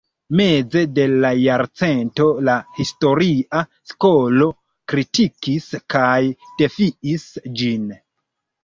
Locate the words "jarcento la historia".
1.39-3.63